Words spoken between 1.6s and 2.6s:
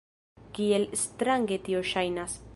tio ŝajnas!